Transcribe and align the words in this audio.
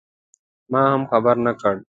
ما 0.71 0.81
هم 0.93 1.01
خبر 1.11 1.35
نه 1.45 1.53
کړ. 1.61 1.75